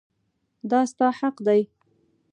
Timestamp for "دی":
1.47-1.61